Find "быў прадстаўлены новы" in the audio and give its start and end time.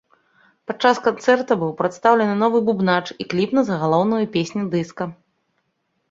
1.63-2.61